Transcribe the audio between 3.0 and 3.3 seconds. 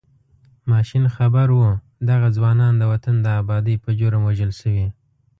د